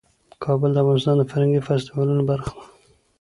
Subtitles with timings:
[0.43, 2.63] کابل د افغانستان د فرهنګي فستیوالونو برخه ده.